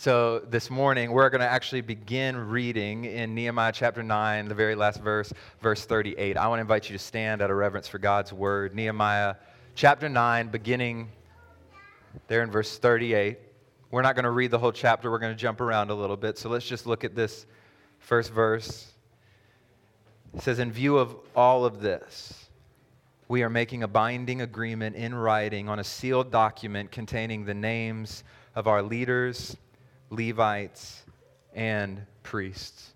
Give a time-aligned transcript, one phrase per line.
[0.00, 4.74] So, this morning, we're going to actually begin reading in Nehemiah chapter 9, the very
[4.74, 5.30] last verse,
[5.60, 6.38] verse 38.
[6.38, 8.74] I want to invite you to stand out of reverence for God's word.
[8.74, 9.34] Nehemiah
[9.74, 11.10] chapter 9, beginning
[12.28, 13.40] there in verse 38.
[13.90, 16.16] We're not going to read the whole chapter, we're going to jump around a little
[16.16, 16.38] bit.
[16.38, 17.44] So, let's just look at this
[17.98, 18.90] first verse.
[20.34, 22.48] It says, In view of all of this,
[23.28, 28.24] we are making a binding agreement in writing on a sealed document containing the names
[28.54, 29.58] of our leaders
[30.10, 31.04] Levites,
[31.54, 32.92] and priests.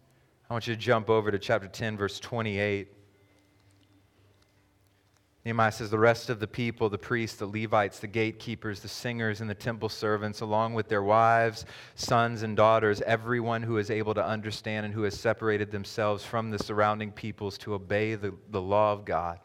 [0.50, 2.88] I want you to jump over to chapter 10, verse 28.
[5.44, 9.40] Nehemiah says, The rest of the people, the priests, the Levites, the gatekeepers, the singers,
[9.40, 14.14] and the temple servants, along with their wives, sons, and daughters, everyone who is able
[14.14, 18.60] to understand and who has separated themselves from the surrounding peoples to obey the, the
[18.60, 19.38] law of God,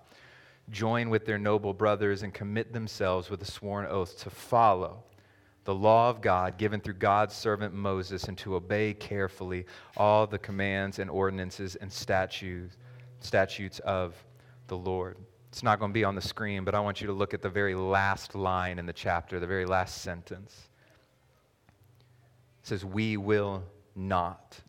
[0.69, 5.03] join with their noble brothers and commit themselves with a sworn oath to follow
[5.65, 9.65] the law of God given through God's servant Moses and to obey carefully
[9.97, 12.77] all the commands and ordinances and statutes,
[13.19, 14.15] statutes of
[14.67, 15.17] the Lord.
[15.49, 17.41] It's not going to be on the screen, but I want you to look at
[17.41, 20.69] the very last line in the chapter, the very last sentence.
[22.61, 23.63] It says, We will
[23.95, 24.59] not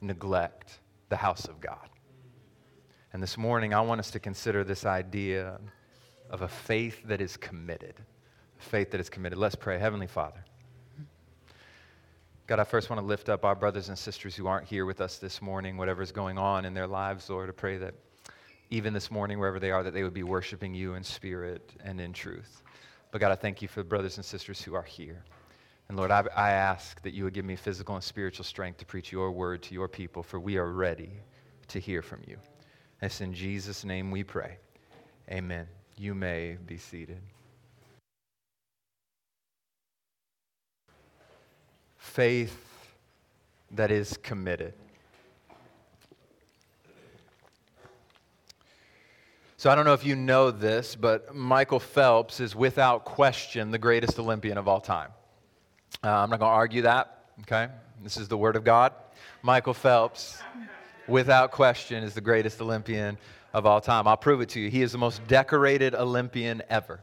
[0.00, 1.88] neglect the house of God.
[3.12, 5.60] And this morning, I want us to consider this idea
[6.30, 7.94] of a faith that is committed
[8.58, 9.38] faith that is committed.
[9.38, 9.78] Let's pray.
[9.78, 10.44] Heavenly Father.
[12.46, 15.00] God, I first want to lift up our brothers and sisters who aren't here with
[15.00, 17.48] us this morning, whatever's going on in their lives, Lord.
[17.48, 17.94] I pray that
[18.68, 22.00] even this morning, wherever they are, that they would be worshiping you in spirit and
[22.00, 22.62] in truth.
[23.10, 25.24] But God, I thank you for the brothers and sisters who are here.
[25.88, 28.86] And Lord, I, I ask that you would give me physical and spiritual strength to
[28.86, 31.12] preach your word to your people, for we are ready
[31.68, 32.36] to hear from you.
[33.00, 34.58] And it's in Jesus' name we pray.
[35.30, 35.66] Amen.
[35.96, 37.20] You may be seated.
[42.04, 42.60] Faith
[43.72, 44.74] that is committed.
[49.56, 53.78] So I don't know if you know this, but Michael Phelps is without question the
[53.78, 55.10] greatest Olympian of all time.
[56.04, 57.68] Uh, I'm not going to argue that, okay?
[58.02, 58.92] This is the Word of God.
[59.42, 60.38] Michael Phelps,
[61.08, 63.16] without question, is the greatest Olympian
[63.54, 64.06] of all time.
[64.06, 64.68] I'll prove it to you.
[64.68, 67.00] He is the most decorated Olympian ever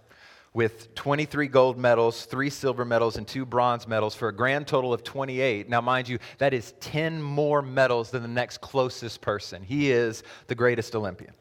[0.53, 4.93] with 23 gold medals, three silver medals, and two bronze medals for a grand total
[4.93, 5.69] of 28.
[5.69, 9.63] Now, mind you, that is 10 more medals than the next closest person.
[9.63, 11.33] He is the greatest Olympian.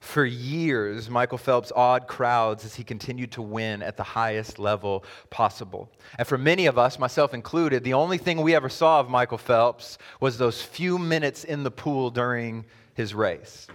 [0.00, 5.04] For years, Michael Phelps awed crowds as he continued to win at the highest level
[5.30, 5.90] possible.
[6.18, 9.38] And for many of us, myself included, the only thing we ever saw of Michael
[9.38, 13.68] Phelps was those few minutes in the pool during his race.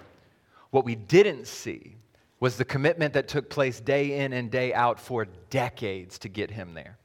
[0.69, 1.95] What we didn't see
[2.41, 6.51] was the commitment that took place day in and day out for decades to get
[6.51, 6.97] him there.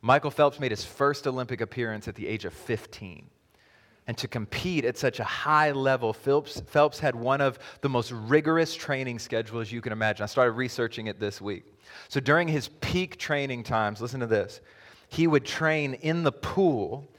[0.00, 3.26] Michael Phelps made his first Olympic appearance at the age of 15.
[4.06, 8.10] And to compete at such a high level, Phelps, Phelps had one of the most
[8.12, 10.24] rigorous training schedules you can imagine.
[10.24, 11.64] I started researching it this week.
[12.08, 14.60] So during his peak training times, listen to this,
[15.08, 17.10] he would train in the pool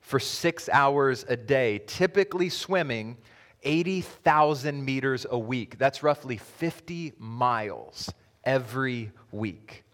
[0.00, 3.18] for six hours a day, typically swimming
[3.64, 5.78] 80,000 meters a week.
[5.78, 8.12] That's roughly 50 miles
[8.44, 9.84] every week.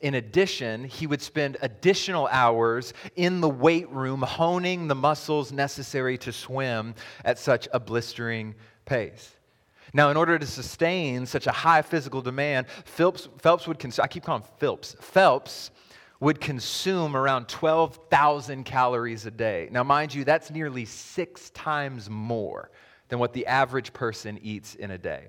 [0.00, 6.18] In addition, he would spend additional hours in the weight room honing the muscles necessary
[6.18, 6.94] to swim
[7.24, 9.32] at such a blistering pace.
[9.94, 14.08] Now, in order to sustain such a high physical demand, Phelps, Phelps would consume, I
[14.08, 15.70] keep calling Phelps, Phelps
[16.20, 19.68] would consume around 12,000 calories a day.
[19.70, 22.70] Now, mind you, that's nearly six times more
[23.08, 25.28] than what the average person eats in a day.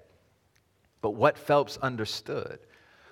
[1.01, 2.59] But what Phelps understood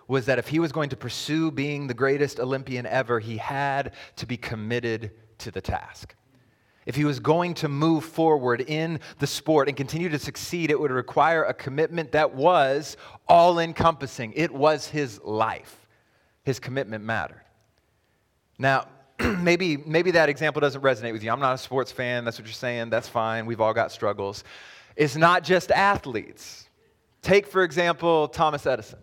[0.07, 3.93] was that if he was going to pursue being the greatest Olympian ever, he had
[4.17, 6.15] to be committed to the task.
[6.85, 10.79] If he was going to move forward in the sport and continue to succeed, it
[10.79, 12.95] would require a commitment that was
[13.27, 14.33] all encompassing.
[14.35, 15.87] It was his life.
[16.43, 17.41] His commitment mattered.
[18.59, 18.87] Now,
[19.41, 21.31] maybe, maybe that example doesn't resonate with you.
[21.31, 22.25] I'm not a sports fan.
[22.25, 22.89] That's what you're saying.
[22.89, 23.45] That's fine.
[23.45, 24.44] We've all got struggles.
[24.95, 26.69] It's not just athletes.
[27.22, 29.00] Take, for example, Thomas Edison.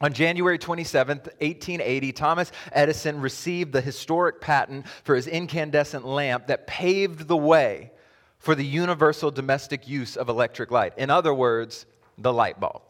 [0.00, 6.66] On January 27, 1880, Thomas Edison received the historic patent for his incandescent lamp that
[6.66, 7.92] paved the way
[8.38, 10.94] for the universal domestic use of electric light.
[10.96, 11.86] In other words,
[12.18, 12.82] the light bulb.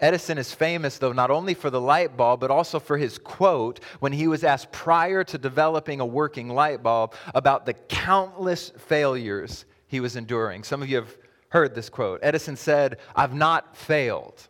[0.00, 3.80] Edison is famous, though, not only for the light bulb, but also for his quote
[4.00, 9.66] when he was asked prior to developing a working light bulb about the countless failures
[9.86, 10.64] he was enduring.
[10.64, 11.16] Some of you have
[11.50, 12.20] heard this quote.
[12.22, 14.48] Edison said, I've not failed.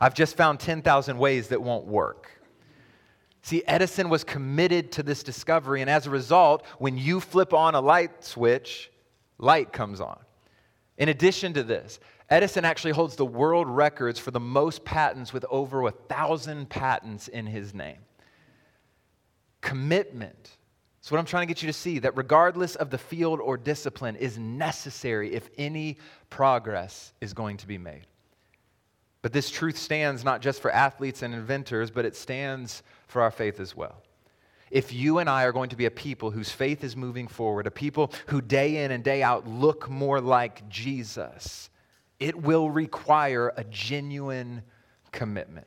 [0.00, 2.30] I've just found 10,000 ways that won't work.
[3.42, 7.74] See, Edison was committed to this discovery, and as a result, when you flip on
[7.74, 8.90] a light switch,
[9.38, 10.18] light comes on.
[10.98, 15.44] In addition to this, Edison actually holds the world records for the most patents with
[15.48, 17.98] over a thousand patents in his name.
[19.60, 20.56] Commitment.
[20.98, 23.56] That's what I'm trying to get you to see that regardless of the field or
[23.56, 25.98] discipline is necessary if any
[26.30, 28.06] progress is going to be made.
[29.22, 33.30] But this truth stands not just for athletes and inventors, but it stands for our
[33.30, 34.02] faith as well.
[34.70, 37.68] If you and I are going to be a people whose faith is moving forward,
[37.68, 41.70] a people who day in and day out look more like Jesus,
[42.18, 44.62] it will require a genuine
[45.12, 45.66] commitment.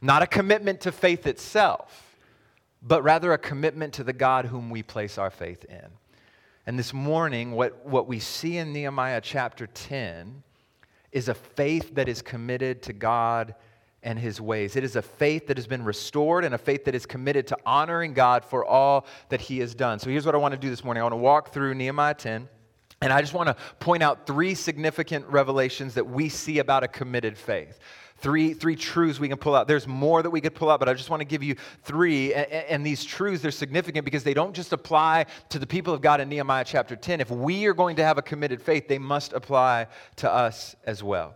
[0.00, 2.16] Not a commitment to faith itself,
[2.82, 5.86] but rather a commitment to the God whom we place our faith in.
[6.66, 10.42] And this morning, what, what we see in Nehemiah chapter 10
[11.12, 13.54] is a faith that is committed to God
[14.02, 14.76] and his ways.
[14.76, 17.58] It is a faith that has been restored and a faith that is committed to
[17.66, 19.98] honoring God for all that he has done.
[19.98, 22.14] So here's what I want to do this morning I want to walk through Nehemiah
[22.14, 22.48] 10.
[23.00, 26.88] And I just want to point out three significant revelations that we see about a
[26.88, 27.78] committed faith.
[28.20, 29.68] Three, three truths we can pull out.
[29.68, 31.54] There's more that we could pull out, but I just want to give you
[31.84, 32.34] three.
[32.34, 36.00] And, and these truths, they're significant because they don't just apply to the people of
[36.00, 37.20] God in Nehemiah chapter 10.
[37.20, 39.86] If we are going to have a committed faith, they must apply
[40.16, 41.34] to us as well.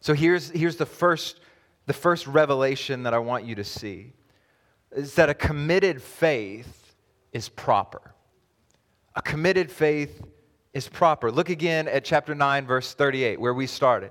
[0.00, 1.38] So here's, here's the, first,
[1.86, 4.12] the first revelation that I want you to see
[4.90, 6.96] is that a committed faith
[7.32, 8.14] is proper.
[9.14, 10.20] A committed faith
[10.72, 11.30] is proper.
[11.30, 14.10] Look again at chapter 9, verse 38, where we started.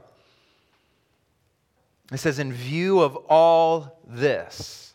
[2.11, 4.93] It says, In view of all this,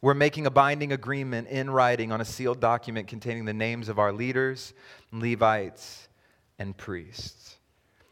[0.00, 3.98] we're making a binding agreement in writing on a sealed document containing the names of
[3.98, 4.74] our leaders,
[5.12, 6.08] Levites,
[6.58, 7.56] and priests.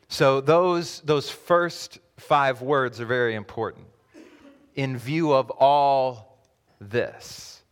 [0.09, 3.87] So, those, those first five words are very important.
[4.75, 6.39] In view of all
[6.81, 7.63] this.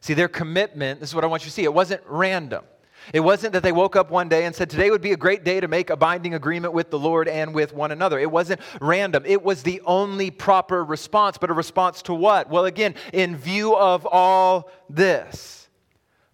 [0.00, 2.64] See, their commitment, this is what I want you to see, it wasn't random.
[3.12, 5.44] It wasn't that they woke up one day and said, Today would be a great
[5.44, 8.18] day to make a binding agreement with the Lord and with one another.
[8.18, 9.24] It wasn't random.
[9.26, 12.50] It was the only proper response, but a response to what?
[12.50, 15.65] Well, again, in view of all this.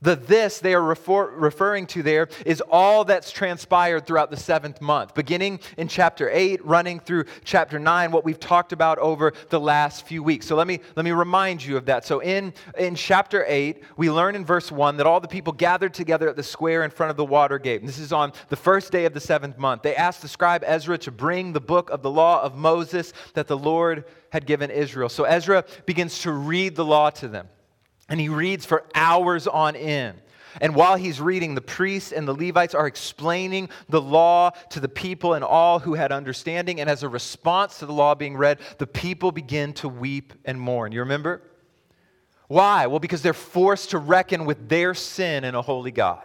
[0.02, 4.81] The this they are refer- referring to there is all that's transpired throughout the seventh
[4.81, 9.60] month, beginning in chapter 8, running through chapter 9, what we've talked about over the
[9.60, 10.46] last few weeks.
[10.46, 12.04] So let me, let me remind you of that.
[12.04, 15.94] So in, in chapter 8, we learn in verse 1 that all the people gathered
[15.94, 17.81] together at the square in front of the water gate.
[17.81, 19.82] And this is on the first day of the seventh month.
[19.82, 23.46] They asked the scribe Ezra to bring the book of the law of Moses that
[23.46, 25.08] the Lord had given Israel.
[25.08, 27.46] So Ezra begins to read the law to them.
[28.12, 30.20] And he reads for hours on end.
[30.60, 34.88] And while he's reading, the priests and the Levites are explaining the law to the
[34.88, 36.78] people and all who had understanding.
[36.78, 40.60] And as a response to the law being read, the people begin to weep and
[40.60, 40.92] mourn.
[40.92, 41.40] You remember?
[42.48, 42.86] Why?
[42.86, 46.22] Well, because they're forced to reckon with their sin in a holy God.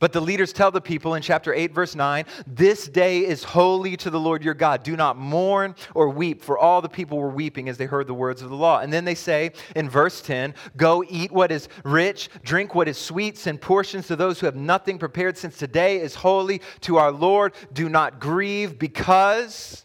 [0.00, 3.98] But the leaders tell the people in chapter 8, verse 9, This day is holy
[3.98, 4.82] to the Lord your God.
[4.82, 8.14] Do not mourn or weep, for all the people were weeping as they heard the
[8.14, 8.80] words of the law.
[8.80, 12.96] And then they say in verse 10, Go eat what is rich, drink what is
[12.96, 17.12] sweet, send portions to those who have nothing prepared, since today is holy to our
[17.12, 17.52] Lord.
[17.74, 19.84] Do not grieve, because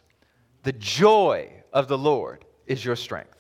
[0.64, 3.35] the joy of the Lord is your strength.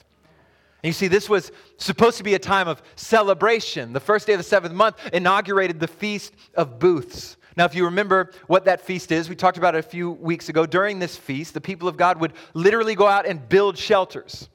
[0.86, 3.92] You see, this was supposed to be a time of celebration.
[3.92, 7.38] The first day of the seventh month inaugurated the Feast of Booths.
[7.58, 10.50] Now, if you remember what that feast is, we talked about it a few weeks
[10.50, 10.65] ago.
[10.65, 14.50] During this feast, the people of God would literally go out and build shelters.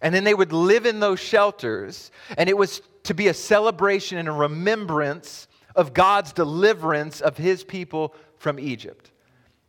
[0.00, 4.16] And then they would live in those shelters, and it was to be a celebration
[4.16, 5.46] and a remembrance
[5.76, 9.10] of God's deliverance of his people from Egypt.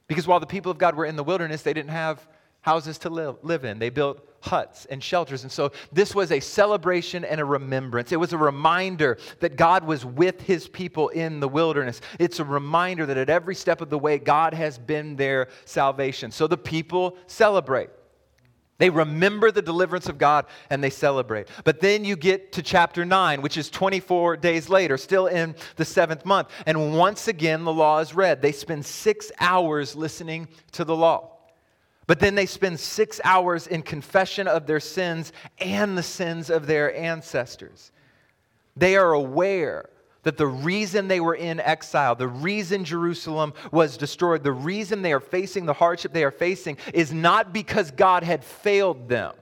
[0.08, 2.25] Because while the people of God were in the wilderness, they didn't have
[2.62, 3.80] houses to live, live in.
[3.80, 5.44] They built huts and shelters.
[5.44, 8.12] And so this was a celebration and a remembrance.
[8.12, 12.01] It was a reminder that God was with his people in the wilderness.
[12.20, 16.32] It's a reminder that at every step of the way, God has been their salvation.
[16.32, 17.89] So the people celebrate.
[18.77, 21.50] They remember the deliverance of God and they celebrate.
[21.63, 25.86] But then you get to chapter 9, which is 24 days later, still in the
[25.86, 26.50] seventh month.
[26.65, 28.41] And once again, the law is read.
[28.41, 31.40] They spend six hours listening to the law.
[32.12, 36.68] But then they spend six hours in confession of their sins and the sins of
[36.68, 37.94] their ancestors.
[38.75, 39.89] They are aware
[40.24, 45.13] that the reason they were in exile, the reason Jerusalem was destroyed, the reason they
[45.13, 49.34] are facing the hardship they are facing is not because God had failed them.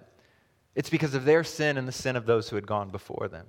[0.76, 3.48] It's because of their sin and the sin of those who had gone before them.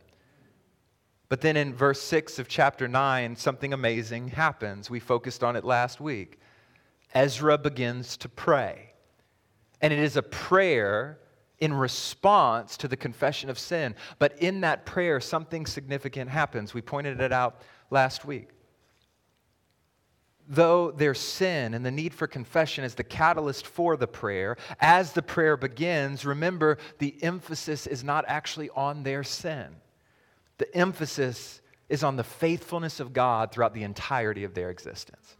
[1.29, 4.89] But then in verse 6 of chapter 9, something amazing happens.
[4.89, 6.39] We focused on it last week.
[7.13, 8.90] Ezra begins to pray.
[9.81, 11.19] And it is a prayer
[11.59, 13.95] in response to the confession of sin.
[14.19, 16.75] But in that prayer, something significant happens.
[16.75, 17.61] We pointed it out
[17.91, 18.49] last week.
[20.49, 25.13] Though their sin and the need for confession is the catalyst for the prayer, as
[25.13, 29.69] the prayer begins, remember the emphasis is not actually on their sin.
[30.59, 35.37] The emphasis is on the faithfulness of God throughout the entirety of their existence.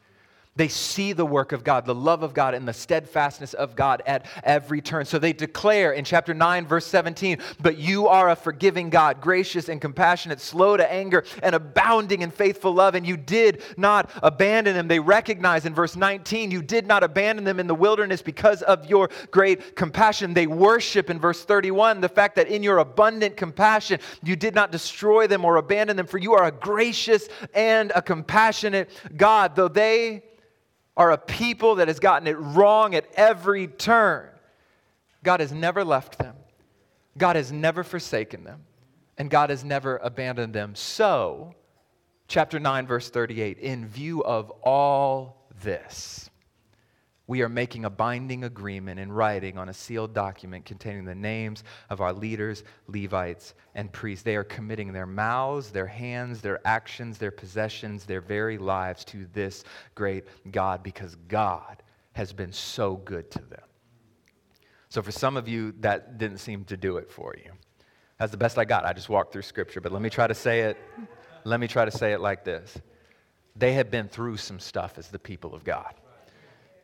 [0.57, 4.03] They see the work of God, the love of God, and the steadfastness of God
[4.05, 5.05] at every turn.
[5.07, 9.69] So they declare in chapter 9, verse 17, But you are a forgiving God, gracious
[9.69, 12.97] and compassionate, slow to anger, and abounding in faithful love.
[12.97, 14.89] And you did not abandon them.
[14.89, 18.91] They recognize in verse 19, You did not abandon them in the wilderness because of
[18.91, 20.35] your great compassion.
[20.35, 24.73] They worship in verse 31 the fact that in your abundant compassion, you did not
[24.73, 29.55] destroy them or abandon them, for you are a gracious and a compassionate God.
[29.55, 30.25] Though they
[30.97, 34.29] are a people that has gotten it wrong at every turn.
[35.23, 36.37] God has never left them,
[37.19, 38.63] God has never forsaken them,
[39.19, 40.75] and God has never abandoned them.
[40.75, 41.55] So,
[42.29, 46.30] chapter 9, verse 38, in view of all this,
[47.31, 51.63] we are making a binding agreement in writing on a sealed document containing the names
[51.89, 54.25] of our leaders, Levites, and priests.
[54.25, 59.29] They are committing their mouths, their hands, their actions, their possessions, their very lives to
[59.33, 59.63] this
[59.95, 61.85] great God because God
[62.15, 63.63] has been so good to them.
[64.89, 67.53] So, for some of you, that didn't seem to do it for you.
[68.19, 68.85] That's the best I got.
[68.85, 70.77] I just walked through scripture, but let me try to say it.
[71.45, 72.77] Let me try to say it like this.
[73.55, 75.95] They have been through some stuff as the people of God.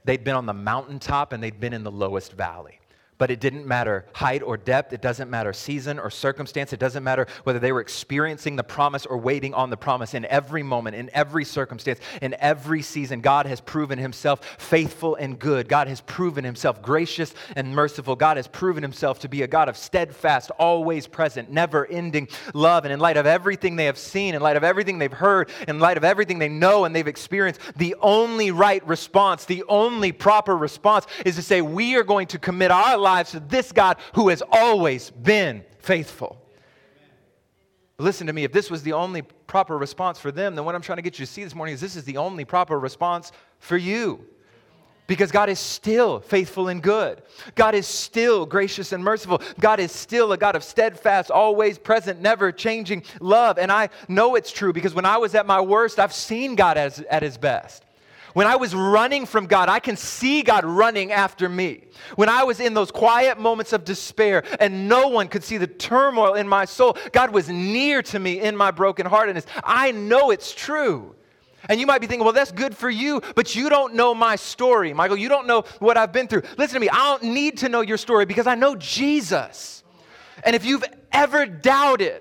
[0.06, 2.78] They'd been on the mountaintop and they'd been in the lowest valley.
[3.18, 4.92] But it didn't matter height or depth.
[4.92, 6.72] It doesn't matter season or circumstance.
[6.72, 10.12] It doesn't matter whether they were experiencing the promise or waiting on the promise.
[10.12, 15.38] In every moment, in every circumstance, in every season, God has proven himself faithful and
[15.38, 15.66] good.
[15.66, 18.16] God has proven himself gracious and merciful.
[18.16, 22.84] God has proven himself to be a God of steadfast, always present, never ending love.
[22.84, 25.78] And in light of everything they have seen, in light of everything they've heard, in
[25.78, 30.54] light of everything they know and they've experienced, the only right response, the only proper
[30.54, 34.28] response is to say, We are going to commit our lives to this God who
[34.28, 36.40] has always been faithful.
[37.98, 40.82] Listen to me, if this was the only proper response for them, then what I'm
[40.82, 43.32] trying to get you to see this morning is this is the only proper response
[43.58, 44.26] for you.
[45.06, 47.22] Because God is still faithful and good.
[47.54, 49.40] God is still gracious and merciful.
[49.60, 53.56] God is still a God of steadfast, always present, never changing love.
[53.56, 56.76] And I know it's true because when I was at my worst, I've seen God
[56.76, 57.85] as, at his best.
[58.36, 61.84] When I was running from God, I can see God running after me.
[62.16, 65.66] When I was in those quiet moments of despair and no one could see the
[65.66, 69.46] turmoil in my soul, God was near to me in my brokenheartedness.
[69.64, 71.14] I know it's true.
[71.70, 74.36] And you might be thinking, well, that's good for you, but you don't know my
[74.36, 74.92] story.
[74.92, 76.42] Michael, you don't know what I've been through.
[76.58, 79.82] Listen to me, I don't need to know your story because I know Jesus.
[80.44, 82.20] And if you've ever doubted,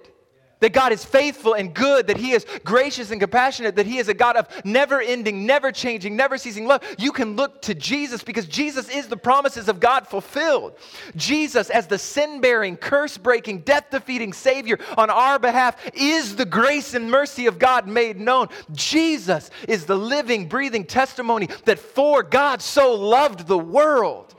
[0.59, 4.07] that God is faithful and good, that He is gracious and compassionate, that He is
[4.07, 6.83] a God of never ending, never changing, never ceasing love.
[6.97, 10.77] You can look to Jesus because Jesus is the promises of God fulfilled.
[11.15, 16.45] Jesus, as the sin bearing, curse breaking, death defeating Savior on our behalf, is the
[16.45, 18.47] grace and mercy of God made known.
[18.71, 24.33] Jesus is the living, breathing testimony that for God so loved the world.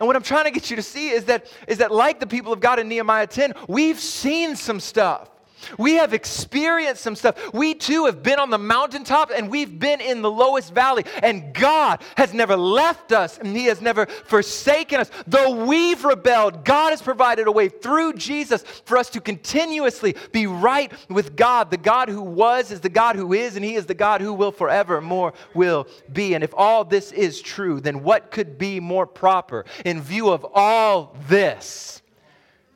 [0.00, 2.26] And what I'm trying to get you to see is that, is that like the
[2.26, 5.30] people of God in Nehemiah 10, we've seen some stuff.
[5.78, 7.52] We have experienced some stuff.
[7.52, 11.04] We too have been on the mountaintop and we've been in the lowest valley.
[11.22, 15.10] And God has never left us and He has never forsaken us.
[15.26, 20.46] Though we've rebelled, God has provided a way through Jesus for us to continuously be
[20.46, 21.70] right with God.
[21.70, 24.32] The God who was is the God who is, and He is the God who
[24.32, 26.34] will forevermore will be.
[26.34, 30.46] And if all this is true, then what could be more proper in view of
[30.54, 32.02] all this?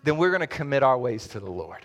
[0.05, 1.85] Then we're going to commit our ways to the Lord.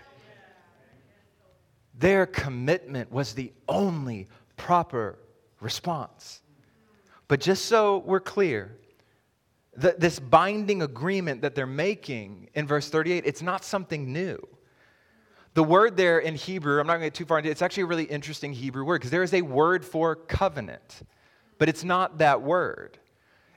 [1.98, 5.18] Their commitment was the only proper
[5.60, 6.40] response.
[7.28, 8.76] But just so we're clear,
[9.76, 14.38] that this binding agreement that they're making in verse 38, it's not something new.
[15.54, 17.62] The word there in Hebrew, I'm not going to get too far into it, it's
[17.62, 21.02] actually a really interesting Hebrew word because there is a word for covenant,
[21.58, 22.98] but it's not that word.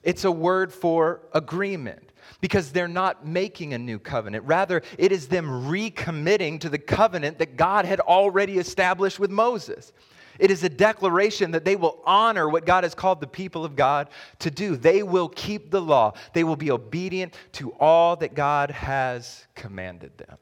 [0.04, 2.07] It's a word for agreement
[2.42, 4.46] because they're not making a new covenant.
[4.46, 9.94] Rather, it is them recommitting to the covenant that God had already established with Moses.
[10.40, 13.76] It is a declaration that they will honor what God has called the people of
[13.76, 14.76] God to do.
[14.76, 20.18] They will keep the law, they will be obedient to all that God has commanded
[20.18, 20.38] them.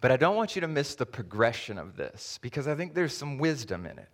[0.00, 3.16] But I don't want you to miss the progression of this because I think there's
[3.16, 4.08] some wisdom in it.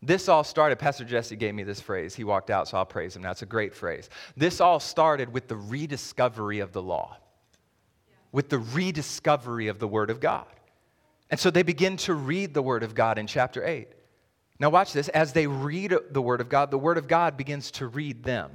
[0.00, 2.14] This all started, Pastor Jesse gave me this phrase.
[2.14, 3.22] He walked out, so I'll praise him.
[3.22, 4.08] That's a great phrase.
[4.36, 7.16] This all started with the rediscovery of the law,
[8.30, 10.46] with the rediscovery of the Word of God.
[11.30, 13.88] And so they begin to read the Word of God in chapter 8.
[14.60, 15.08] Now, watch this.
[15.08, 18.50] As they read the Word of God, the Word of God begins to read them.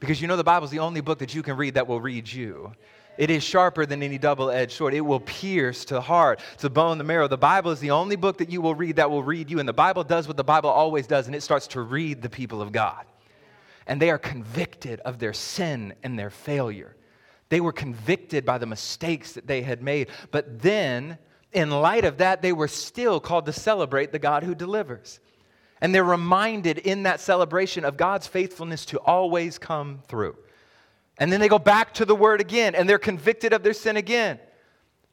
[0.00, 2.00] Because you know the Bible is the only book that you can read that will
[2.00, 2.72] read you.
[3.18, 4.94] It is sharper than any double edged sword.
[4.94, 7.26] It will pierce to the heart, to the bone, the marrow.
[7.26, 9.58] The Bible is the only book that you will read that will read you.
[9.58, 12.30] And the Bible does what the Bible always does, and it starts to read the
[12.30, 13.04] people of God.
[13.88, 16.94] And they are convicted of their sin and their failure.
[17.48, 20.10] They were convicted by the mistakes that they had made.
[20.30, 21.18] But then,
[21.52, 25.18] in light of that, they were still called to celebrate the God who delivers.
[25.80, 30.36] And they're reminded in that celebration of God's faithfulness to always come through.
[31.18, 33.96] And then they go back to the word again and they're convicted of their sin
[33.96, 34.38] again.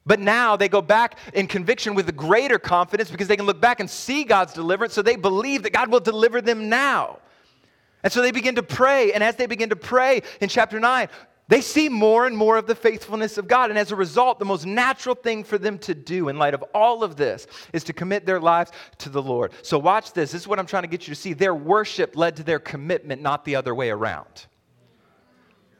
[0.05, 3.59] But now they go back in conviction with a greater confidence because they can look
[3.59, 7.19] back and see God's deliverance, so they believe that God will deliver them now.
[8.03, 11.07] And so they begin to pray, and as they begin to pray in chapter 9,
[11.47, 13.71] they see more and more of the faithfulness of God.
[13.71, 16.63] And as a result, the most natural thing for them to do in light of
[16.75, 19.53] all of this is to commit their lives to the Lord.
[19.63, 20.31] So, watch this.
[20.31, 21.33] This is what I'm trying to get you to see.
[21.33, 24.45] Their worship led to their commitment, not the other way around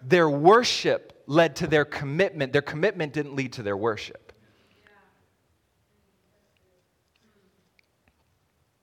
[0.07, 2.53] their worship led to their commitment.
[2.53, 4.31] Their commitment didn't lead to their worship.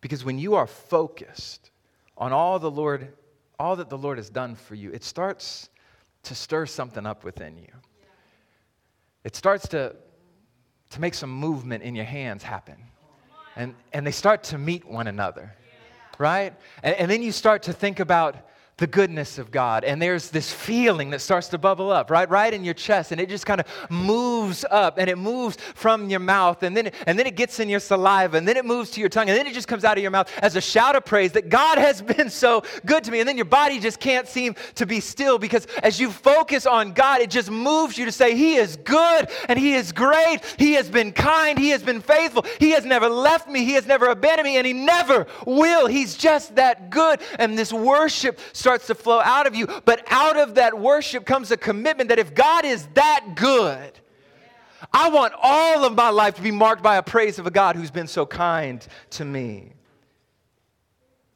[0.00, 1.71] Because when you are focused
[2.19, 3.12] on all the Lord,
[3.59, 5.71] all that the Lord has done for you, it starts
[6.25, 7.69] to stir something up within you.
[9.23, 9.95] It starts to,
[10.91, 12.76] to make some movement in your hands happen.
[13.55, 15.55] And, and they start to meet one another,
[16.19, 16.55] right?
[16.83, 18.37] And, and then you start to think about
[18.79, 19.85] the goodness of God.
[19.85, 22.29] And there's this feeling that starts to bubble up, right?
[22.29, 23.12] Right in your chest.
[23.12, 26.62] And it just kind of moves up and it moves from your mouth.
[26.62, 28.38] And then, and then it gets in your saliva.
[28.38, 29.29] And then it moves to your tongue.
[29.29, 31.50] And then it just comes out of your mouth as a shout of praise that
[31.50, 33.21] God has been so good to me.
[33.21, 36.93] And then your body just can't seem to be still because as you focus on
[36.93, 40.41] God, it just moves you to say, He is good and He is great.
[40.59, 41.59] He has been kind.
[41.59, 42.47] He has been faithful.
[42.59, 43.64] He has never left me.
[43.64, 44.57] He has never abandoned me.
[44.57, 45.87] And He never will.
[45.87, 47.21] He's just that good.
[47.38, 49.66] And this worship starts to flow out of you.
[49.85, 53.92] But out of that worship comes a commitment that if God is that good,
[54.92, 57.77] I want all of my life to be marked by a praise of a God
[57.77, 59.72] who's been so kind to me.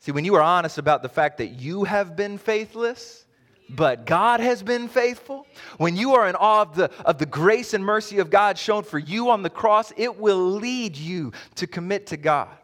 [0.00, 3.24] See, when you are honest about the fact that you have been faithless,
[3.68, 5.46] but God has been faithful,
[5.78, 8.84] when you are in awe of the, of the grace and mercy of God shown
[8.84, 12.56] for you on the cross, it will lead you to commit to God.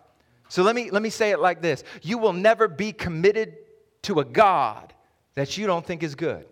[0.49, 3.57] So let me, let me say it like this You will never be committed
[4.03, 4.93] to a God
[5.35, 6.47] that you don't think is good.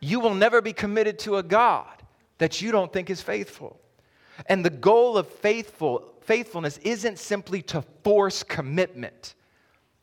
[0.00, 2.02] You will never be committed to a God
[2.38, 3.80] that you don't think is faithful.
[4.46, 9.34] And the goal of faithful, faithfulness isn't simply to force commitment.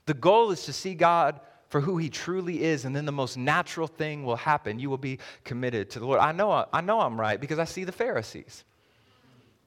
[0.06, 3.38] The goal is to see God for who he truly is, and then the most
[3.38, 4.80] natural thing will happen.
[4.80, 6.20] You will be committed to the Lord.
[6.20, 8.64] I know, I know I'm right because I see the Pharisees.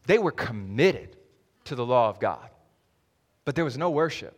[0.07, 1.17] They were committed
[1.65, 2.49] to the law of God,
[3.45, 4.37] but there was no worship.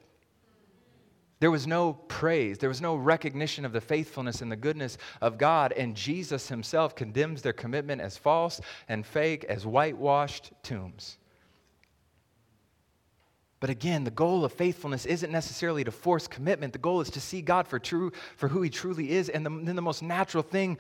[1.44, 2.57] There was no praise.
[2.57, 5.72] There was no recognition of the faithfulness and the goodness of God.
[5.72, 11.18] And Jesus himself condemns their commitment as false and fake, as whitewashed tombs.
[13.61, 16.72] But again, the goal of faithfulness isn't necessarily to force commitment.
[16.72, 19.28] The goal is to see God for true, for who He truly is.
[19.28, 20.78] And the, then the most natural thing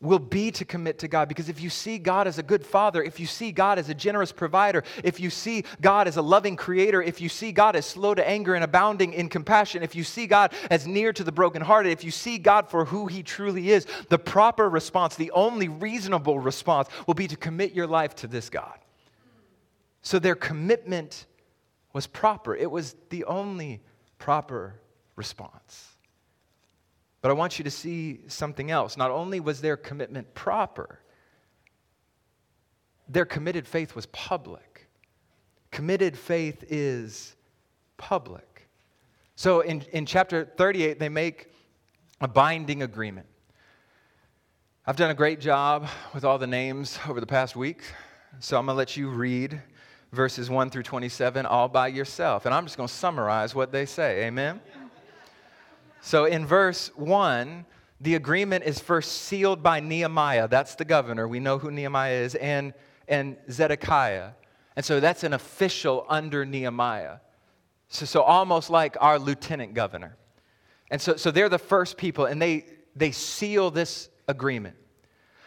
[0.00, 1.28] will be to commit to God.
[1.28, 3.94] Because if you see God as a good father, if you see God as a
[3.94, 7.84] generous provider, if you see God as a loving creator, if you see God as
[7.84, 11.32] slow to anger and abounding in compassion, if you see God as near to the
[11.32, 15.68] brokenhearted, if you see God for who he truly is, the proper response, the only
[15.68, 18.78] reasonable response, will be to commit your life to this God.
[20.00, 21.26] So their commitment
[21.92, 23.82] was proper, it was the only
[24.18, 24.80] proper
[25.16, 25.88] response.
[27.22, 28.96] But I want you to see something else.
[28.96, 31.00] Not only was their commitment proper,
[33.08, 34.88] their committed faith was public.
[35.70, 37.36] Committed faith is
[37.96, 38.68] public.
[39.36, 41.48] So in, in chapter 38, they make
[42.20, 43.26] a binding agreement.
[44.86, 47.82] I've done a great job with all the names over the past week,
[48.38, 49.60] so I'm going to let you read
[50.12, 52.46] verses 1 through 27 all by yourself.
[52.46, 54.24] And I'm just going to summarize what they say.
[54.24, 54.60] Amen?
[56.00, 57.64] So in verse 1,
[58.00, 60.48] the agreement is first sealed by Nehemiah.
[60.48, 61.28] That's the governor.
[61.28, 62.72] We know who Nehemiah is, and,
[63.08, 64.30] and Zedekiah.
[64.76, 67.16] And so that's an official under Nehemiah.
[67.88, 70.16] So, so almost like our lieutenant governor.
[70.90, 72.64] And so, so they're the first people, and they,
[72.96, 74.76] they seal this agreement.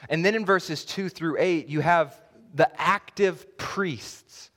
[0.09, 2.21] And then in verses 2 through 8, you have
[2.53, 4.51] the active priests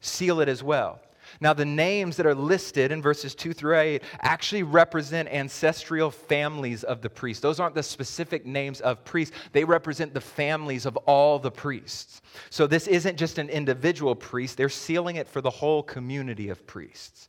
[0.00, 1.00] seal it as well.
[1.44, 6.84] Now, the names that are listed in verses 2 through 8 actually represent ancestral families
[6.84, 7.42] of the priests.
[7.42, 12.22] Those aren't the specific names of priests, they represent the families of all the priests.
[12.48, 16.66] So, this isn't just an individual priest, they're sealing it for the whole community of
[16.66, 17.28] priests.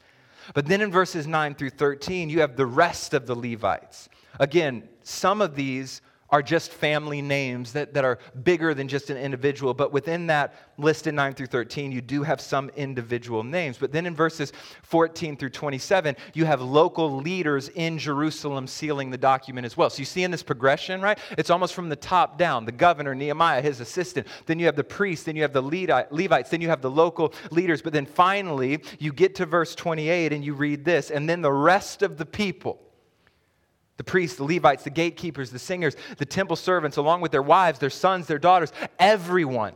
[0.54, 4.08] But then in verses 9 through 13, you have the rest of the Levites.
[4.40, 9.18] Again, some of these are just family names that, that are bigger than just an
[9.18, 9.74] individual.
[9.74, 13.78] But within that list in 9 through 13, you do have some individual names.
[13.78, 14.52] But then in verses
[14.84, 19.90] 14 through 27, you have local leaders in Jerusalem sealing the document as well.
[19.90, 21.20] So you see in this progression, right?
[21.38, 24.28] It's almost from the top down the governor, Nehemiah, his assistant.
[24.48, 27.34] Then you have the priests, then you have the Levites, then you have the local
[27.52, 27.84] leaders.
[27.84, 31.52] But then finally, you get to verse 28 and you read this, and then the
[31.52, 32.85] rest of the people
[33.98, 37.80] the priests, the Levites, the gatekeepers, the singers, the temple servants, along with their wives,
[37.80, 39.74] their sons, their daughters, everyone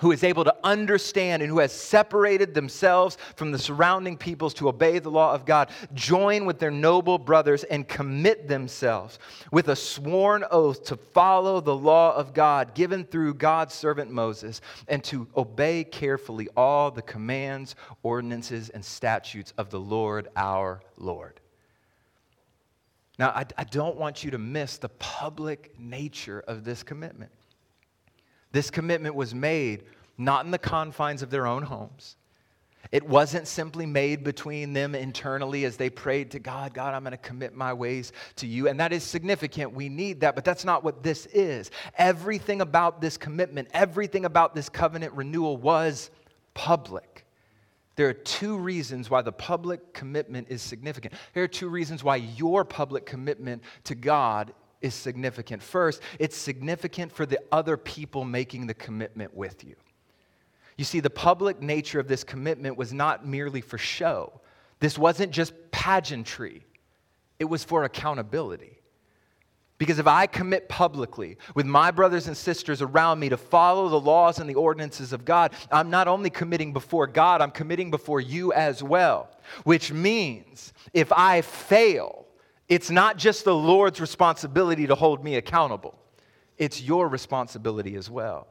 [0.00, 4.68] who is able to understand and who has separated themselves from the surrounding peoples to
[4.68, 9.18] obey the law of God, join with their noble brothers and commit themselves
[9.52, 14.62] with a sworn oath to follow the law of God given through God's servant Moses
[14.88, 21.39] and to obey carefully all the commands, ordinances, and statutes of the Lord our Lord.
[23.20, 27.30] Now, I, I don't want you to miss the public nature of this commitment.
[28.50, 29.84] This commitment was made
[30.16, 32.16] not in the confines of their own homes.
[32.90, 37.10] It wasn't simply made between them internally as they prayed to God, God, I'm going
[37.10, 38.68] to commit my ways to you.
[38.68, 39.74] And that is significant.
[39.74, 41.70] We need that, but that's not what this is.
[41.98, 46.10] Everything about this commitment, everything about this covenant renewal was
[46.54, 47.09] public.
[48.00, 51.12] There are two reasons why the public commitment is significant.
[51.34, 55.62] There are two reasons why your public commitment to God is significant.
[55.62, 59.76] First, it's significant for the other people making the commitment with you.
[60.78, 64.40] You see, the public nature of this commitment was not merely for show,
[64.78, 66.64] this wasn't just pageantry,
[67.38, 68.79] it was for accountability.
[69.80, 73.98] Because if I commit publicly with my brothers and sisters around me to follow the
[73.98, 78.20] laws and the ordinances of God, I'm not only committing before God, I'm committing before
[78.20, 79.30] you as well.
[79.64, 82.26] Which means if I fail,
[82.68, 85.98] it's not just the Lord's responsibility to hold me accountable,
[86.58, 88.48] it's your responsibility as well.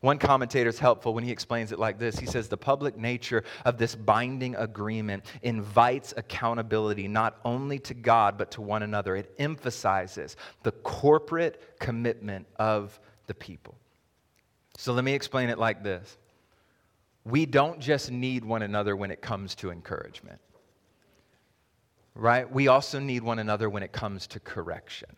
[0.00, 2.18] One commentator is helpful when he explains it like this.
[2.18, 8.36] He says, The public nature of this binding agreement invites accountability not only to God,
[8.36, 9.16] but to one another.
[9.16, 13.76] It emphasizes the corporate commitment of the people.
[14.76, 16.18] So let me explain it like this
[17.24, 20.40] We don't just need one another when it comes to encouragement,
[22.14, 22.50] right?
[22.50, 25.08] We also need one another when it comes to correction.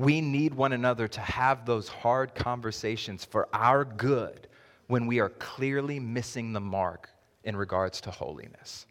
[0.00, 4.48] We need one another to have those hard conversations for our good
[4.86, 7.10] when we are clearly missing the mark
[7.44, 8.86] in regards to holiness.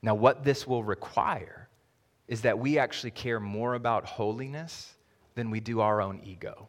[0.00, 1.68] Now, what this will require
[2.26, 4.94] is that we actually care more about holiness
[5.34, 6.66] than we do our own ego.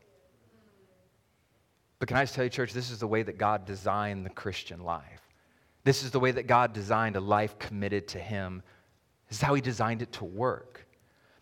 [1.97, 4.32] But can I just tell you, church, this is the way that God designed the
[4.32, 5.21] Christian life.
[5.86, 8.62] This is the way that God designed a life committed to Him.
[9.30, 10.86] This is how He designed it to work.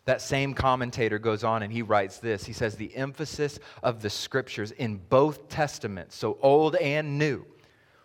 [0.10, 2.44] That same commentator goes on and he writes this.
[2.44, 7.46] He says, The emphasis of the scriptures in both testaments, so old and new,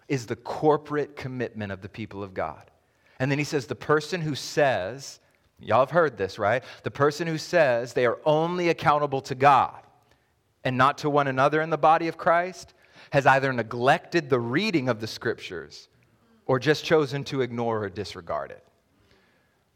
[0.06, 2.70] is the corporate commitment of the people of God.
[3.18, 5.18] And then he says, The person who says,
[5.58, 6.62] y'all have heard this, right?
[6.82, 9.80] The person who says they are only accountable to God
[10.62, 12.74] and not to one another in the body of Christ
[13.12, 15.88] has either neglected the reading of the scriptures
[16.44, 18.62] or just chosen to ignore or disregard it.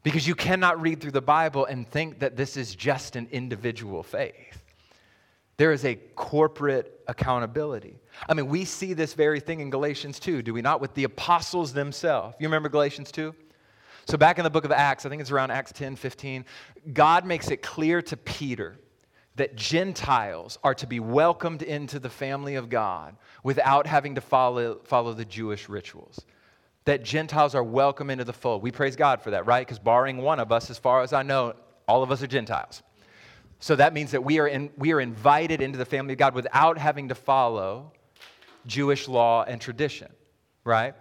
[0.03, 4.01] Because you cannot read through the Bible and think that this is just an individual
[4.01, 4.63] faith.
[5.57, 7.99] There is a corporate accountability.
[8.29, 10.79] I mean, we see this very thing in Galatians 2, do we not?
[10.79, 12.35] With the apostles themselves.
[12.39, 13.35] You remember Galatians 2?
[14.05, 16.45] So, back in the book of Acts, I think it's around Acts 10 15,
[16.93, 18.79] God makes it clear to Peter
[19.35, 24.79] that Gentiles are to be welcomed into the family of God without having to follow,
[24.85, 26.25] follow the Jewish rituals
[26.89, 28.63] that Gentiles are welcome into the fold.
[28.63, 29.63] We praise God for that, right?
[29.63, 31.53] Because barring one of us, as far as I know,
[31.87, 32.81] all of us are Gentiles.
[33.59, 36.33] So that means that we are, in, we are invited into the family of God
[36.33, 37.91] without having to follow
[38.65, 40.11] Jewish law and tradition,
[40.63, 40.95] right?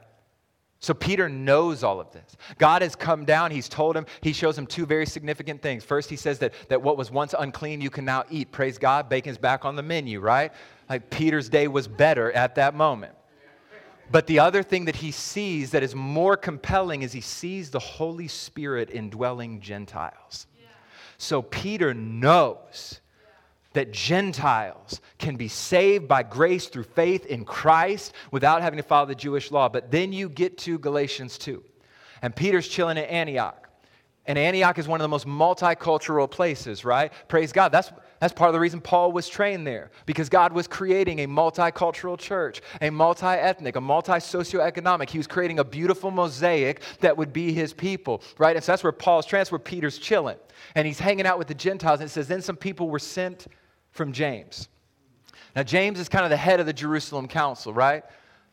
[0.79, 2.37] So Peter knows all of this.
[2.59, 5.85] God has come down, he's told him, he shows him two very significant things.
[5.85, 8.53] First, he says that, that what was once unclean, you can now eat.
[8.53, 10.53] Praise God, bacon's back on the menu, right?
[10.91, 13.15] Like Peter's day was better at that moment.
[14.11, 17.79] But the other thing that he sees that is more compelling is he sees the
[17.79, 20.47] Holy Spirit indwelling Gentiles.
[21.19, 23.01] So Peter knows
[23.75, 29.07] that Gentiles can be saved by grace through faith in Christ without having to follow
[29.07, 29.69] the Jewish law.
[29.69, 31.63] But then you get to Galatians 2,
[32.23, 33.69] and Peter's chilling at Antioch.
[34.27, 37.13] And Antioch is one of the most multicultural places, right?
[37.29, 37.73] Praise God.
[37.73, 41.29] That's, that's part of the reason Paul was trained there, because God was creating a
[41.29, 45.09] multicultural church, a multi ethnic, a multi socioeconomic.
[45.09, 48.57] He was creating a beautiful mosaic that would be his people, right?
[48.57, 50.37] And so that's where Paul's where Peter's chilling.
[50.75, 52.01] And he's hanging out with the Gentiles.
[52.01, 53.47] And it says, Then some people were sent
[53.93, 54.69] from James.
[55.55, 58.05] Now, James is kind of the head of the Jerusalem council, right?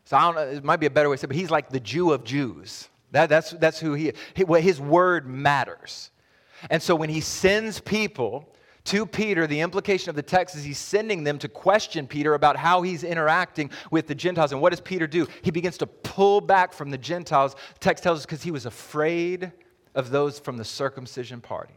[0.04, 1.50] So I don't know, it might be a better way to say, it, but he's
[1.50, 2.88] like the Jew of Jews.
[3.10, 6.10] That, that's, that's who he, he his word matters.
[6.70, 8.52] And so when he sends people
[8.86, 12.56] to Peter, the implication of the text is he's sending them to question Peter about
[12.56, 14.52] how he's interacting with the Gentiles.
[14.52, 15.26] And what does Peter do?
[15.42, 17.54] He begins to pull back from the Gentiles.
[17.54, 19.52] The text tells us because he was afraid
[19.94, 21.74] of those from the circumcision party.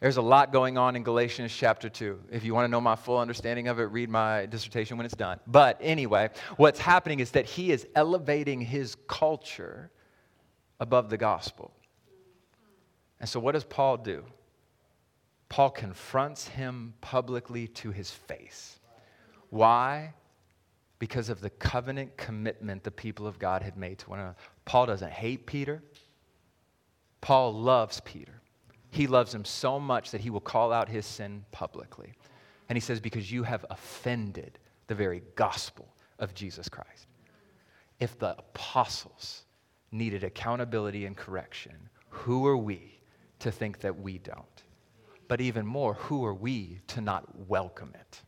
[0.00, 2.20] There's a lot going on in Galatians chapter 2.
[2.32, 5.14] If you want to know my full understanding of it, read my dissertation when it's
[5.14, 5.38] done.
[5.46, 9.90] But anyway, what's happening is that he is elevating his culture
[10.78, 11.74] above the gospel.
[13.20, 14.24] And so, what does Paul do?
[15.50, 18.78] Paul confronts him publicly to his face.
[19.50, 20.14] Why?
[21.00, 24.36] Because of the covenant commitment the people of God had made to one another.
[24.64, 25.82] Paul doesn't hate Peter,
[27.20, 28.40] Paul loves Peter.
[28.92, 32.14] He loves him so much that he will call out his sin publicly.
[32.68, 37.06] And he says, Because you have offended the very gospel of Jesus Christ.
[37.98, 39.44] If the apostles
[39.92, 41.76] needed accountability and correction,
[42.08, 43.00] who are we
[43.40, 44.64] to think that we don't?
[45.30, 48.20] But even more, who are we to not welcome it?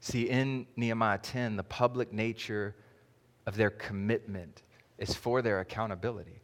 [0.00, 2.74] See, in Nehemiah 10, the public nature
[3.46, 4.62] of their commitment
[4.98, 6.40] is for their accountability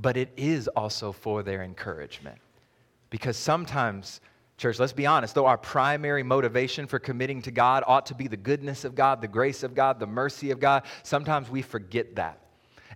[0.00, 2.38] but it is also for their encouragement.
[3.10, 4.20] Because sometimes,
[4.56, 8.28] church, let's be honest, though our primary motivation for committing to God ought to be
[8.28, 12.14] the goodness of God, the grace of God, the mercy of God, sometimes we forget
[12.14, 12.40] that.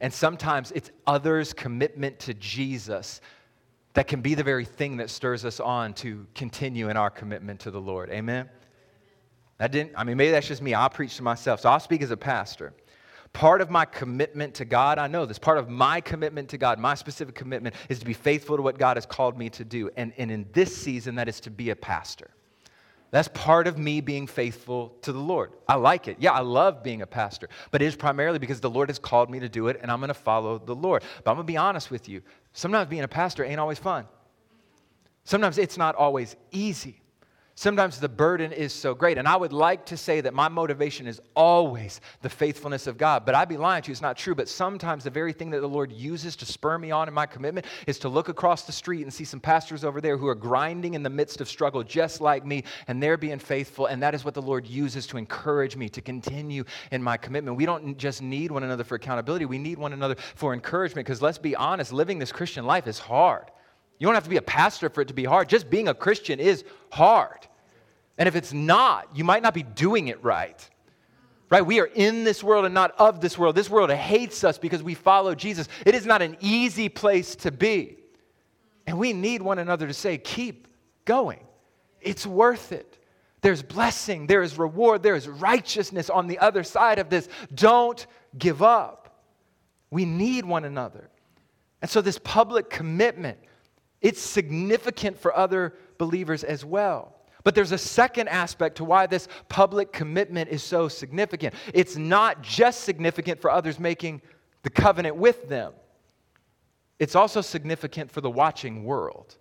[0.01, 3.20] And sometimes it's others' commitment to Jesus
[3.94, 7.61] that can be the very thing that stirs us on to continue in our commitment
[7.61, 8.11] to the Lord.
[8.11, 8.48] Amen?
[9.59, 10.74] That didn't, I mean, maybe that's just me.
[10.74, 11.61] I'll preach to myself.
[11.61, 12.72] So I'll speak as a pastor.
[13.33, 16.78] Part of my commitment to God, I know this, part of my commitment to God,
[16.78, 19.90] my specific commitment, is to be faithful to what God has called me to do.
[19.96, 22.31] And, and in this season, that is to be a pastor.
[23.12, 25.52] That's part of me being faithful to the Lord.
[25.68, 26.16] I like it.
[26.18, 29.31] Yeah, I love being a pastor, but it is primarily because the Lord has called
[29.31, 31.05] me to do it and I'm going to follow the Lord.
[31.22, 32.22] But I'm going to be honest with you.
[32.53, 34.07] Sometimes being a pastor ain't always fun.
[35.25, 37.02] Sometimes it's not always easy.
[37.55, 39.19] Sometimes the burden is so great.
[39.19, 43.27] And I would like to say that my motivation is always the faithfulness of God,
[43.27, 43.93] but I'd be lying to you.
[43.93, 44.35] It's not true.
[44.35, 47.27] But sometimes the very thing that the Lord uses to spur me on in my
[47.27, 50.35] commitment is to look across the street and see some pastors over there who are
[50.35, 53.87] grinding in the midst of struggle just like me, and they're being faithful.
[53.87, 57.59] And that is what the Lord uses to encourage me to continue in my commitment.
[57.59, 61.21] We don't just need one another for accountability, we need one another for encouragement because
[61.21, 63.51] let's be honest, living this Christian life is hard.
[63.98, 65.48] You don't have to be a pastor for it to be hard.
[65.48, 67.46] Just being a Christian is hard.
[68.18, 70.68] And if it's not, you might not be doing it right.
[71.50, 71.64] Right?
[71.64, 73.55] We are in this world and not of this world.
[73.55, 75.68] This world hates us because we follow Jesus.
[75.85, 77.98] It is not an easy place to be.
[78.87, 80.66] And we need one another to say, keep
[81.05, 81.40] going.
[82.00, 82.98] It's worth it.
[83.42, 87.28] There's blessing, there is reward, there is righteousness on the other side of this.
[87.52, 88.07] Don't
[88.38, 89.20] give up.
[89.90, 91.11] We need one another.
[91.83, 93.38] And so, this public commitment
[94.03, 97.15] it's significant for other believers as well.
[97.45, 101.55] But there's a second aspect to why this public commitment is so significant.
[101.75, 104.23] It's not just significant for others making
[104.62, 105.73] the covenant with them,
[107.01, 109.37] it's also significant for the watching world.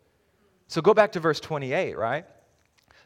[0.68, 2.26] So go back to verse 28, right?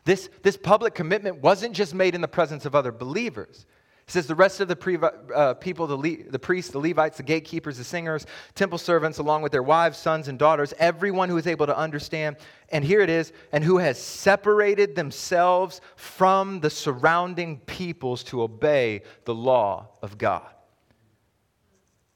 [0.06, 3.66] This, this public commitment wasn't just made in the presence of other believers.
[4.06, 5.00] He says the rest of the pre-
[5.34, 9.42] uh, people, the, Le- the priests, the Levites, the gatekeepers, the singers, temple servants, along
[9.42, 12.36] with their wives, sons, and daughters, everyone who is able to understand,
[12.70, 19.02] and here it is, and who has separated themselves from the surrounding peoples to obey
[19.24, 20.52] the law of God.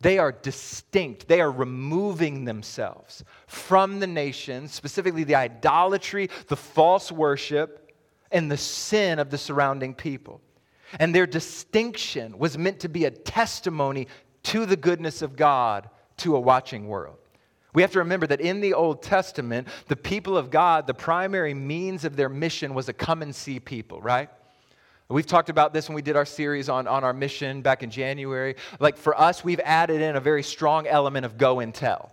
[0.01, 1.27] They are distinct.
[1.27, 7.91] They are removing themselves from the nations, specifically the idolatry, the false worship,
[8.31, 10.39] and the sin of the surrounding people.
[10.97, 14.07] And their distinction was meant to be a testimony
[14.43, 17.17] to the goodness of God to a watching world.
[17.73, 21.53] We have to remember that in the Old Testament, the people of God, the primary
[21.53, 24.29] means of their mission was a come and see people, right?
[25.07, 27.89] We've talked about this when we did our series on, on our mission back in
[27.89, 28.55] January.
[28.79, 32.11] Like for us, we've added in a very strong element of go and tell.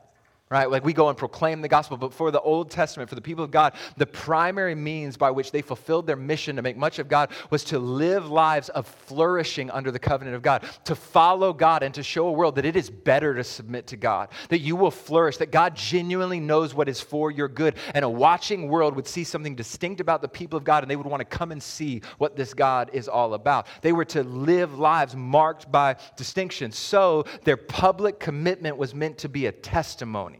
[0.49, 0.71] Right?
[0.71, 3.43] Like we go and proclaim the gospel, but for the Old Testament, for the people
[3.43, 7.09] of God, the primary means by which they fulfilled their mission to make much of
[7.09, 11.83] God was to live lives of flourishing under the covenant of God, to follow God
[11.83, 14.77] and to show a world that it is better to submit to God, that you
[14.77, 17.75] will flourish, that God genuinely knows what is for your good.
[17.93, 20.97] And a watching world would see something distinct about the people of God and they
[20.97, 23.67] would want to come and see what this God is all about.
[23.83, 26.71] They were to live lives marked by distinction.
[26.71, 30.37] So their public commitment was meant to be a testimony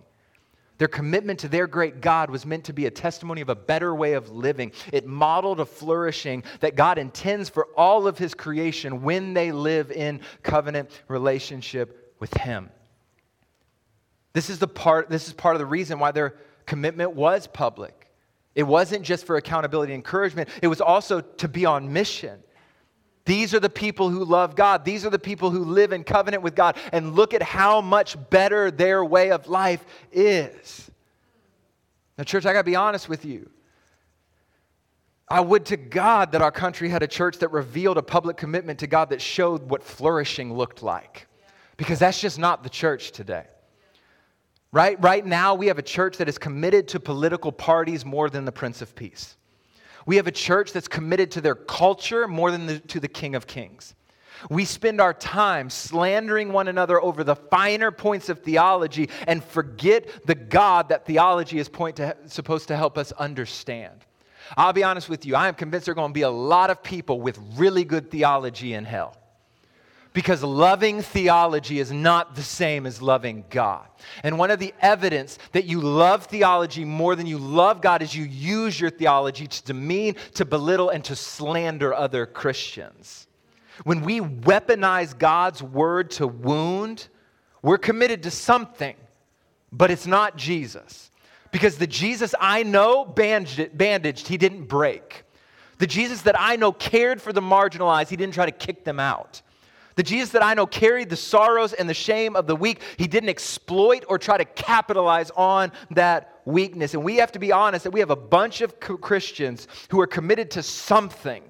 [0.79, 3.95] their commitment to their great God was meant to be a testimony of a better
[3.95, 4.73] way of living.
[4.93, 9.91] It modeled a flourishing that God intends for all of His creation when they live
[9.91, 12.71] in covenant relationship with Him.
[14.35, 16.35] This is, the part, this is part of the reason why their
[16.67, 18.07] commitment was public.
[18.55, 22.43] It wasn't just for accountability and encouragement, it was also to be on mission.
[23.27, 24.85] These are the people who love God.
[24.85, 26.79] These are the people who live in covenant with God.
[26.93, 30.91] And look at how much better their way of life is.
[32.17, 33.51] Now, church, I got to be honest with you.
[35.29, 38.79] I would to God that our country had a church that revealed a public commitment
[38.79, 41.27] to God that showed what flourishing looked like.
[41.77, 43.45] Because that's just not the church today.
[44.71, 45.03] Right?
[45.03, 48.53] Right now, we have a church that is committed to political parties more than the
[48.53, 49.37] Prince of Peace.
[50.07, 53.35] We have a church that's committed to their culture more than the, to the King
[53.35, 53.95] of Kings.
[54.51, 60.27] We spend our time slandering one another over the finer points of theology and forget
[60.27, 64.05] the God that theology is point to, supposed to help us understand.
[64.57, 66.71] I'll be honest with you, I am convinced there are going to be a lot
[66.71, 69.17] of people with really good theology in hell
[70.17, 73.87] because loving theology is not the same as loving God.
[74.23, 78.17] And one of the evidence that you love theology more than you love God is
[78.17, 83.27] you use your theology to demean, to belittle, and to slander other Christians.
[83.85, 87.09] When we weaponize God's word to wound,
[87.61, 88.97] we're committed to something,
[89.71, 91.11] but it's not Jesus.
[91.53, 95.25] Because the Jesus I know bandaged, bandaged he didn't break.
[95.77, 98.99] The Jesus that I know cared for the marginalized, he didn't try to kick them
[98.99, 99.43] out.
[99.97, 102.83] The Jesus that I know carried the sorrows and the shame of the weak.
[102.99, 106.93] He didn't exploit or try to capitalize on that weakness.
[106.93, 110.07] And we have to be honest that we have a bunch of Christians who are
[110.07, 111.43] committed to something,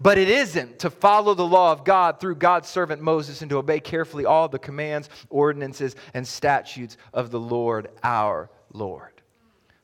[0.00, 3.56] but it isn't to follow the law of God through God's servant Moses and to
[3.56, 9.22] obey carefully all the commands, ordinances, and statutes of the Lord our Lord.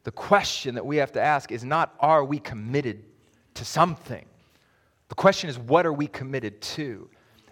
[0.05, 3.03] The question that we have to ask is not are we committed
[3.55, 4.27] to something?
[5.09, 7.09] The question is what are we committed to?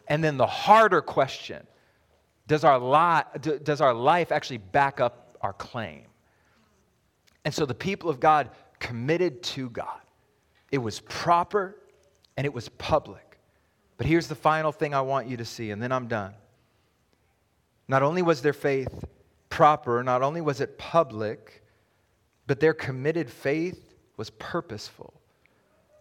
[0.09, 1.67] And then the harder question
[2.47, 6.03] does our, li- does our life actually back up our claim?
[7.45, 10.01] And so the people of God committed to God.
[10.71, 11.77] It was proper
[12.37, 13.39] and it was public.
[13.97, 16.35] But here's the final thing I want you to see, and then I'm done.
[17.89, 19.05] Not only was their faith
[19.49, 21.63] proper, not only was it public,
[22.47, 25.15] but their committed faith was purposeful.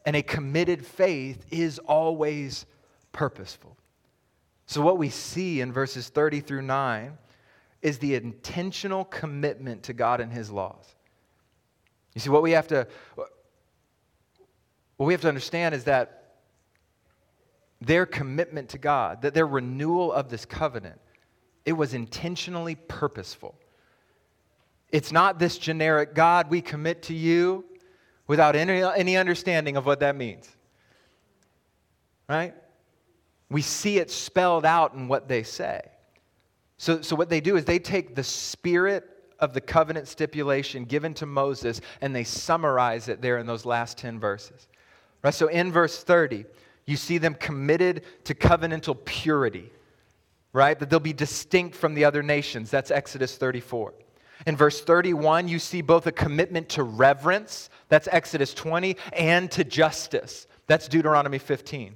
[0.05, 2.65] And a committed faith is always
[3.11, 3.77] purposeful.
[4.67, 7.17] So, what we see in verses 30 through 9
[7.81, 10.95] is the intentional commitment to God and His laws.
[12.15, 16.23] You see, what we have to, what we have to understand is that
[17.81, 20.99] their commitment to God, that their renewal of this covenant,
[21.65, 23.55] it was intentionally purposeful.
[24.91, 27.65] It's not this generic God, we commit to you
[28.27, 30.49] without any, any understanding of what that means.
[32.27, 32.55] Right?
[33.55, 35.79] We see it spelled out in what they say.
[36.75, 39.07] So, so what they do is they take the spirit
[39.39, 43.97] of the covenant stipulation given to Moses and they summarize it there in those last
[43.97, 44.67] 10 verses.
[45.23, 45.33] Right?
[45.33, 46.43] So in verse 30,
[46.85, 49.71] you see them committed to covenantal purity,
[50.51, 50.77] right?
[50.77, 52.69] That they'll be distinct from the other nations.
[52.69, 53.93] That's Exodus 34.
[54.47, 59.63] In verse 31, you see both a commitment to reverence, that's Exodus 20, and to
[59.63, 61.95] justice, that's Deuteronomy 15.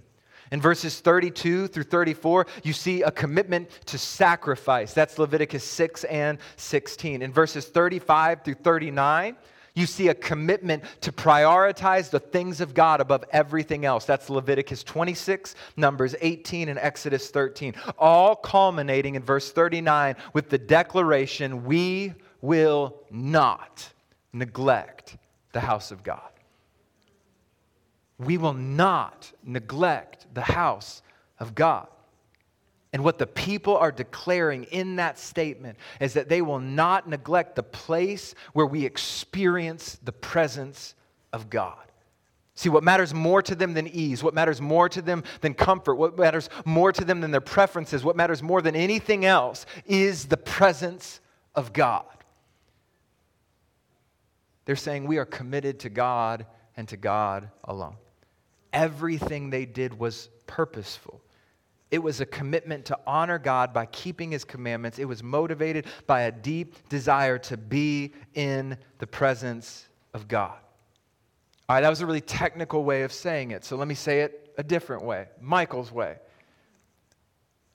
[0.52, 4.94] In verses 32 through 34, you see a commitment to sacrifice.
[4.94, 7.22] That's Leviticus 6 and 16.
[7.22, 9.36] In verses 35 through 39,
[9.76, 14.06] you see a commitment to prioritize the things of God above everything else.
[14.06, 17.76] That's Leviticus 26, Numbers 18, and Exodus 13.
[17.98, 23.88] All culminating in verse 39 with the declaration, We will not
[24.34, 25.18] neglect
[25.52, 26.30] the house of God
[28.20, 31.02] we will not neglect the house
[31.40, 31.88] of God.
[32.92, 37.56] And what the people are declaring in that statement is that they will not neglect
[37.56, 40.96] the place where we experience the presence
[41.32, 41.78] of God.
[42.56, 45.96] See, what matters more to them than ease, what matters more to them than comfort,
[45.96, 50.26] what matters more to them than their preferences, what matters more than anything else is
[50.26, 51.22] the presence
[51.56, 52.04] of God.
[54.66, 56.46] They're saying we are committed to God
[56.76, 57.96] and to God alone.
[58.74, 61.22] Everything they did was purposeful.
[61.92, 65.00] It was a commitment to honor God by keeping his commandments.
[65.00, 70.58] It was motivated by a deep desire to be in the presence of God.
[71.68, 73.66] All right, that was a really technical way of saying it.
[73.66, 76.18] So let me say it a different way Michael's way.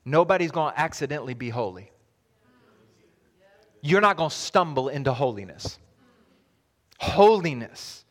[0.04, 1.90] Nobody's going to accidentally be holy.
[3.80, 5.78] You're not going to stumble into holiness.
[6.98, 8.04] Holiness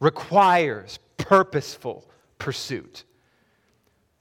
[0.00, 2.08] requires purposeful
[2.38, 3.04] pursuit.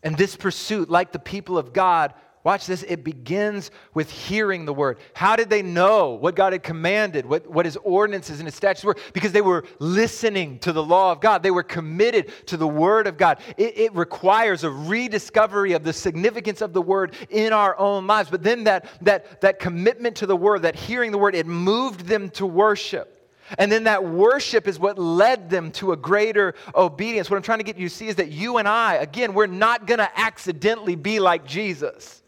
[0.03, 2.13] And this pursuit, like the people of God,
[2.43, 4.99] watch this, it begins with hearing the word.
[5.15, 8.83] How did they know what God had commanded, what, what his ordinances and his statutes
[8.83, 8.95] were?
[9.13, 13.07] Because they were listening to the law of God, they were committed to the word
[13.07, 13.39] of God.
[13.57, 18.29] It, it requires a rediscovery of the significance of the word in our own lives.
[18.29, 22.01] But then that, that, that commitment to the word, that hearing the word, it moved
[22.01, 23.14] them to worship.
[23.57, 27.29] And then that worship is what led them to a greater obedience.
[27.29, 29.45] What I'm trying to get you to see is that you and I, again, we're
[29.45, 32.23] not going to accidentally be like Jesus.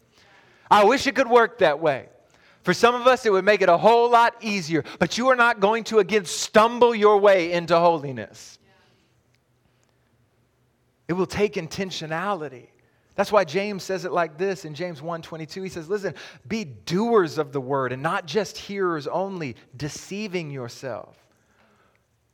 [0.70, 2.08] I wish it could work that way.
[2.62, 5.36] For some of us, it would make it a whole lot easier, but you are
[5.36, 8.58] not going to again stumble your way into holiness.
[11.08, 12.66] It will take intentionality.
[13.18, 15.64] That's why James says it like this in James 1:22.
[15.64, 16.14] He says, "Listen,
[16.46, 21.16] be doers of the word and not just hearers only, deceiving yourself."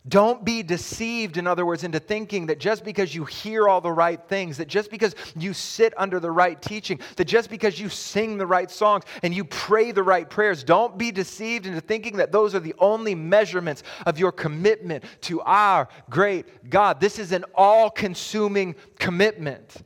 [0.07, 3.91] Don't be deceived, in other words, into thinking that just because you hear all the
[3.91, 7.89] right things, that just because you sit under the right teaching, that just because you
[7.89, 12.19] sing the right songs and you pray the right prayers, don't be deceived into thinking
[12.19, 17.01] that those are the only measurements of your commitment to our great God.
[17.01, 19.83] This is an all consuming commitment.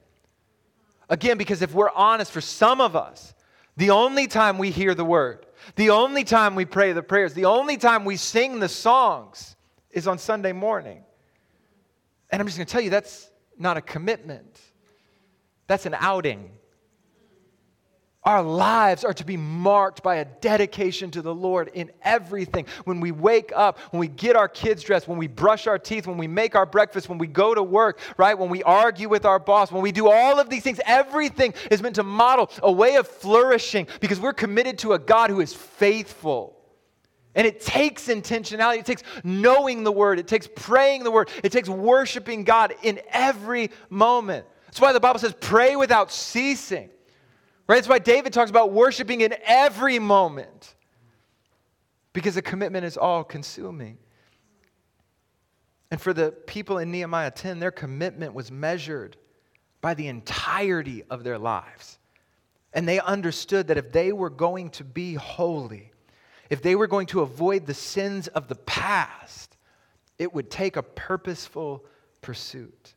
[1.09, 3.35] Again, because if we're honest, for some of us,
[3.77, 5.47] the only time we hear the word,
[5.77, 9.57] the only time we pray the prayers, the only time we sing the songs
[9.91, 11.03] is on Sunday morning.
[12.31, 14.61] And I'm just going to tell you that's not a commitment,
[15.67, 16.51] that's an outing.
[18.29, 22.67] Our lives are to be marked by a dedication to the Lord in everything.
[22.85, 26.07] When we wake up, when we get our kids dressed, when we brush our teeth,
[26.07, 28.39] when we make our breakfast, when we go to work, right?
[28.39, 31.81] When we argue with our boss, when we do all of these things, everything is
[31.81, 35.55] meant to model a way of flourishing because we're committed to a God who is
[35.55, 36.55] faithful.
[37.35, 38.81] And it takes intentionality.
[38.81, 40.19] It takes knowing the word.
[40.19, 41.31] It takes praying the word.
[41.43, 44.45] It takes worshiping God in every moment.
[44.67, 46.91] That's why the Bible says, pray without ceasing.
[47.69, 47.77] Right?
[47.77, 50.75] That's why David talks about worshiping in every moment.
[52.15, 53.99] Because the commitment is all consuming.
[55.91, 59.17] And for the people in Nehemiah 10, their commitment was measured
[59.81, 61.99] by the entirety of their lives.
[62.73, 65.93] And they understood that if they were going to be holy,
[66.51, 69.57] if they were going to avoid the sins of the past,
[70.19, 71.85] it would take a purposeful
[72.23, 72.95] pursuit.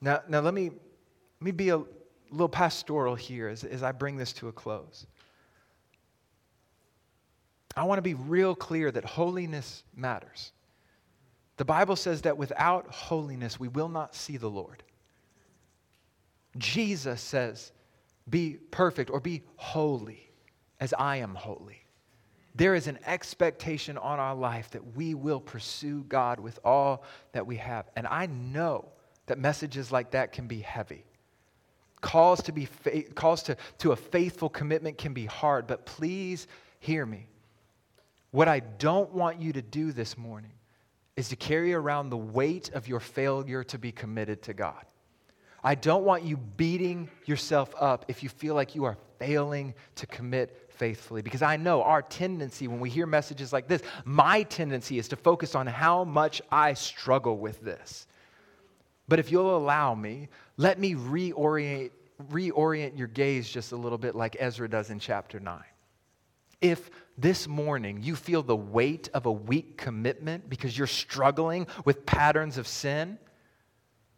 [0.00, 1.82] Now, now let, me, let me be a,
[2.36, 5.06] little pastoral here as, as I bring this to a close.
[7.76, 10.52] I want to be real clear that holiness matters.
[11.56, 14.82] The Bible says that without holiness, we will not see the Lord.
[16.58, 17.72] Jesus says,
[18.28, 20.30] Be perfect or be holy
[20.78, 21.82] as I am holy.
[22.54, 27.46] There is an expectation on our life that we will pursue God with all that
[27.46, 27.88] we have.
[27.96, 28.88] And I know
[29.26, 31.05] that messages like that can be heavy
[32.00, 32.66] calls to be
[33.14, 36.46] calls to, to a faithful commitment can be hard but please
[36.78, 37.28] hear me.
[38.30, 40.52] What i don't want you to do this morning
[41.16, 44.84] is to carry around the weight of your failure to be committed to god.
[45.64, 50.06] I don't want you beating yourself up if you feel like you are failing to
[50.06, 54.98] commit faithfully because i know our tendency when we hear messages like this my tendency
[54.98, 58.06] is to focus on how much i struggle with this
[59.08, 61.90] but if you'll allow me, let me reorient,
[62.30, 65.62] reorient your gaze just a little bit like Ezra does in chapter 9.
[66.60, 72.06] If this morning you feel the weight of a weak commitment because you're struggling with
[72.06, 73.18] patterns of sin,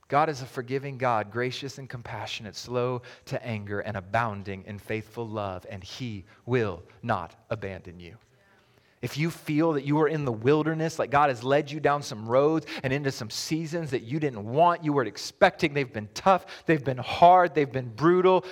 [0.09, 5.29] God is a forgiving God, gracious and compassionate, slow to anger, and abounding in faithful
[5.29, 8.17] love, and He will not abandon you.
[9.01, 12.03] If you feel that you are in the wilderness, like God has led you down
[12.03, 16.09] some roads and into some seasons that you didn't want, you weren't expecting, they've been
[16.15, 18.45] tough, they've been hard, they've been brutal,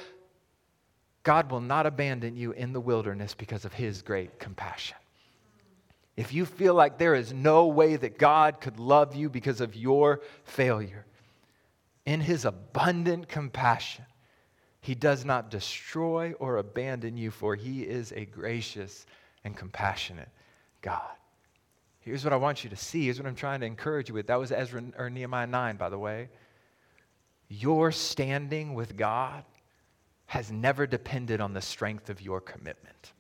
[1.25, 4.97] God will not abandon you in the wilderness because of His great compassion.
[6.17, 9.75] If you feel like there is no way that God could love you because of
[9.75, 11.05] your failure,
[12.05, 14.05] in His abundant compassion,
[14.81, 19.05] He does not destroy or abandon you, for He is a gracious
[19.43, 20.29] and compassionate
[20.83, 21.17] God.
[22.01, 23.05] Here's what I want you to see.
[23.05, 24.29] Here's what I'm trying to encourage you with.
[24.29, 26.29] That was Ezra or Nehemiah 9, by the way.
[27.49, 29.45] Your standing with God
[30.27, 33.13] has never depended on the strength of your commitment.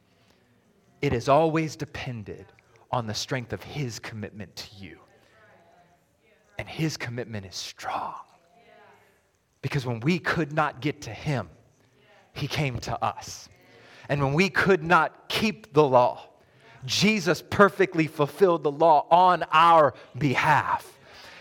[1.03, 2.47] It has always depended
[2.91, 4.99] on the strength of His commitment to you.
[6.59, 8.15] And His commitment is strong.
[9.63, 11.49] Because when we could not get to Him,
[12.33, 13.49] He came to us.
[14.09, 16.29] And when we could not keep the law,
[16.87, 20.96] Jesus perfectly fulfilled the law on our behalf.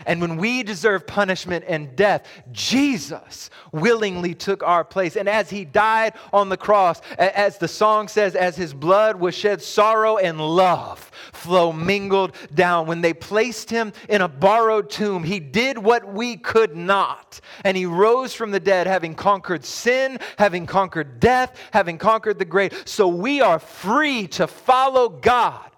[0.06, 5.16] And when we deserve punishment and death, Jesus willingly took our place.
[5.16, 9.34] And as he died on the cross, as the song says, as his blood was
[9.34, 12.86] shed, sorrow and love flow mingled down.
[12.86, 17.40] When they placed him in a borrowed tomb, he did what we could not.
[17.64, 22.44] And he rose from the dead, having conquered sin, having conquered death, having conquered the
[22.44, 22.82] grave.
[22.84, 25.70] So we are free to follow God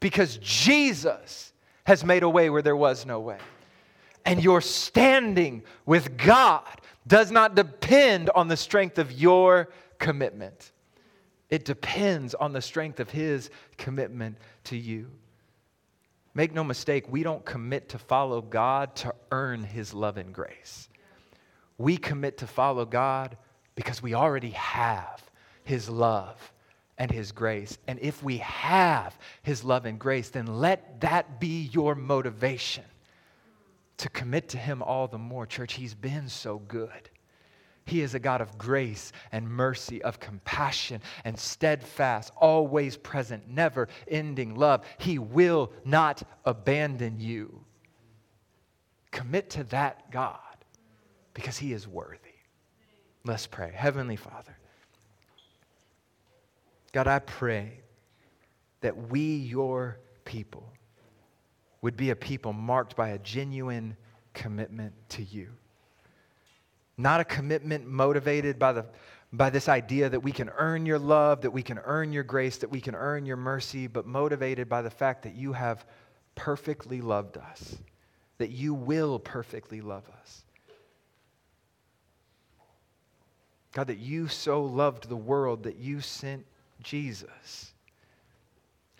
[0.00, 1.52] because Jesus
[1.84, 3.38] has made a way where there was no way
[4.26, 6.66] and your standing with God
[7.06, 10.72] does not depend on the strength of your commitment.
[11.48, 15.10] It depends on the strength of His commitment to you.
[16.34, 20.88] Make no mistake, we don't commit to follow God to earn His love and grace.
[21.78, 23.36] We commit to follow God
[23.76, 25.22] because we already have
[25.62, 26.52] His love
[26.98, 27.78] and His grace.
[27.86, 32.84] And if we have His love and grace, then let that be your motivation
[33.98, 35.46] to commit to Him all the more.
[35.46, 37.10] Church, He's been so good.
[37.86, 43.88] He is a God of grace and mercy, of compassion and steadfast, always present, never
[44.08, 44.84] ending love.
[44.98, 47.64] He will not abandon you.
[49.12, 50.40] Commit to that God
[51.32, 52.18] because He is worthy.
[53.24, 53.72] Let's pray.
[53.72, 54.56] Heavenly Father,
[56.92, 57.80] God, I pray
[58.80, 60.72] that we, your people,
[61.82, 63.96] would be a people marked by a genuine
[64.34, 65.48] commitment to you.
[66.96, 68.86] Not a commitment motivated by, the,
[69.32, 72.56] by this idea that we can earn your love, that we can earn your grace,
[72.58, 75.84] that we can earn your mercy, but motivated by the fact that you have
[76.34, 77.76] perfectly loved us,
[78.38, 80.44] that you will perfectly love us.
[83.72, 86.46] God, that you so loved the world that you sent
[86.82, 87.74] Jesus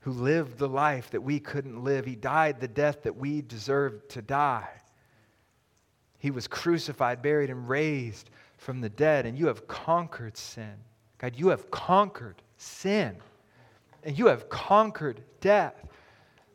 [0.07, 2.07] who lived the life that we couldn't live.
[2.07, 4.69] He died the death that we deserved to die.
[6.21, 10.75] He was crucified, buried, and raised from the dead, and you have conquered sin.
[11.19, 13.17] God, you have conquered sin,
[14.05, 15.75] and you have conquered death.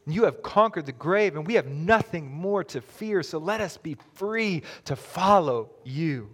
[0.07, 3.21] You have conquered the grave, and we have nothing more to fear.
[3.21, 6.29] So let us be free to follow you.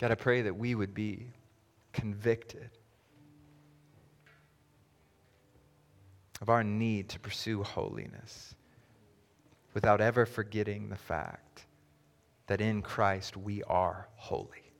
[0.00, 1.28] God, I pray that we would be
[1.92, 2.70] convicted
[6.44, 8.54] of our need to pursue holiness
[9.72, 11.64] without ever forgetting the fact
[12.48, 14.70] that in Christ we are holy.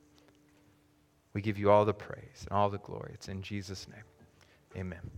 [1.33, 3.09] We give you all the praise and all the glory.
[3.15, 4.03] It's in Jesus' name.
[4.77, 5.09] Amen.